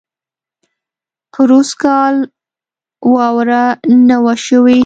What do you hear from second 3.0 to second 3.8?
واؤره